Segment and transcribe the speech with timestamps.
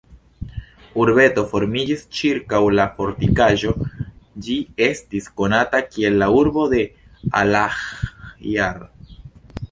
[1.01, 3.73] Urbeto formiĝis ĉirkaŭ la fortikaĵo,
[4.45, 6.81] ĝi estis konata kiel "La urbo de
[7.43, 8.81] Alahjar".